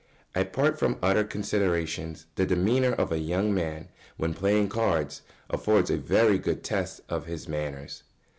[0.35, 5.97] ]Apart from other considerations, the demeanour of a young man when playing cards affords a
[5.97, 8.01] very good test of his manners.